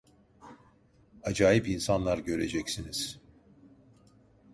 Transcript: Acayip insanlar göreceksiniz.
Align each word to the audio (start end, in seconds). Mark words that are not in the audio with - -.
Acayip 1.23 1.67
insanlar 1.69 2.17
göreceksiniz. 2.17 3.21